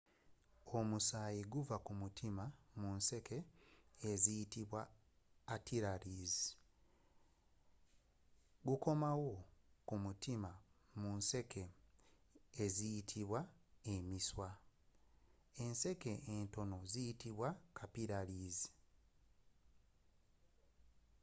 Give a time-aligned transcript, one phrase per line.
[0.77, 2.45] omusayii guva kumutiima
[2.79, 3.37] mu nseeke
[4.09, 4.81] eziyitibwa
[5.53, 6.35] arteries
[8.63, 9.33] negukoomawo
[9.87, 10.51] kumutiima
[11.01, 11.63] mu nseeke
[12.63, 13.39] eziyitibwa
[13.93, 18.57] emisiiwa.enseeke entono ziyitibwa capillaries